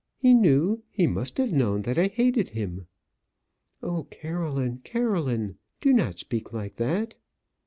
[0.17, 2.87] He knew, he must have known that I hated him."
[3.83, 5.57] "Oh, Caroline, Caroline!
[5.79, 7.13] do not speak like that."